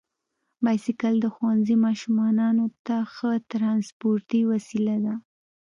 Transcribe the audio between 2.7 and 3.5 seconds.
ته ښه